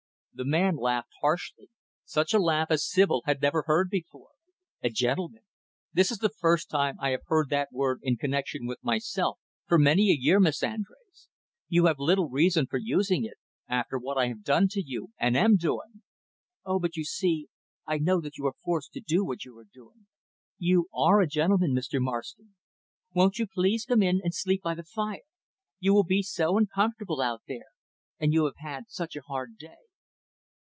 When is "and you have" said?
28.17-28.57